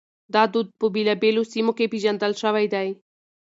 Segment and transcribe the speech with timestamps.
[0.33, 2.87] دا دود په بېلابېلو سيمو کې پېژندل شوی دی.